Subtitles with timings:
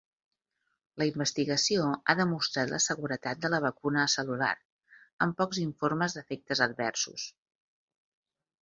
[1.01, 4.51] La investigació ha demostrat la seguretat de la vacuna acel·lular,
[5.27, 7.33] amb pocs informes d'efectes adversos.